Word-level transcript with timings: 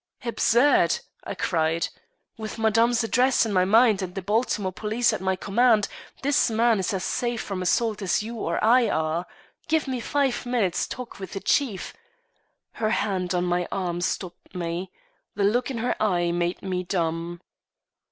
"Absurd!" 0.25 0.97
I 1.25 1.35
cried. 1.35 1.89
"With 2.35 2.57
Madame's 2.57 3.03
address 3.03 3.45
in 3.45 3.53
my 3.53 3.65
mind 3.65 4.01
and 4.01 4.15
the 4.15 4.23
Baltimore 4.23 4.71
police 4.71 5.13
at 5.13 5.21
my 5.21 5.35
command, 5.35 5.87
this 6.23 6.49
man 6.49 6.79
is 6.79 6.91
as 6.91 7.03
safe 7.03 7.39
from 7.39 7.61
assault 7.61 8.01
as 8.01 8.23
you 8.23 8.33
or 8.37 8.57
I 8.63 8.89
are. 8.89 9.27
Give 9.67 9.87
me 9.87 9.99
five 9.99 10.43
minutes' 10.43 10.87
talk 10.87 11.19
with 11.19 11.37
Chief" 11.45 11.93
Her 12.81 12.89
hand 12.89 13.35
on 13.35 13.43
my 13.45 13.67
arm 13.71 14.01
stopped 14.01 14.55
me; 14.55 14.91
the 15.35 15.43
look 15.43 15.69
in 15.69 15.77
her 15.77 15.95
eye 16.01 16.31
made 16.31 16.63
me 16.63 16.81
dumb. 16.83 17.39